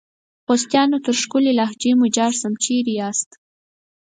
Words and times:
خوستیانو! 0.45 0.97
تر 1.05 1.15
ښکلي 1.21 1.51
لهجې 1.59 1.91
مو 1.99 2.05
جار 2.15 2.33
سم، 2.41 2.53
چیري 2.63 2.93
یاست؟ 2.99 3.29